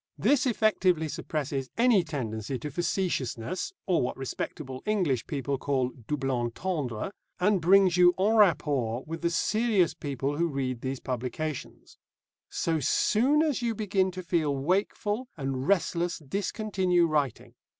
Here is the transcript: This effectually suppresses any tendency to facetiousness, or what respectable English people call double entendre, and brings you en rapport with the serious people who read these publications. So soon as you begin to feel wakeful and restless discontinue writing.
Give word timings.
This 0.17 0.47
effectually 0.47 1.07
suppresses 1.07 1.69
any 1.77 2.03
tendency 2.03 2.57
to 2.57 2.71
facetiousness, 2.71 3.71
or 3.85 4.01
what 4.01 4.17
respectable 4.17 4.81
English 4.87 5.27
people 5.27 5.59
call 5.59 5.91
double 6.07 6.31
entendre, 6.31 7.11
and 7.39 7.61
brings 7.61 7.97
you 7.97 8.15
en 8.17 8.35
rapport 8.35 9.03
with 9.05 9.21
the 9.21 9.29
serious 9.29 9.93
people 9.93 10.37
who 10.37 10.47
read 10.47 10.81
these 10.81 10.99
publications. 10.99 11.99
So 12.49 12.79
soon 12.79 13.43
as 13.43 13.61
you 13.61 13.75
begin 13.75 14.09
to 14.13 14.23
feel 14.23 14.57
wakeful 14.57 15.27
and 15.37 15.67
restless 15.67 16.17
discontinue 16.17 17.05
writing. 17.05 17.53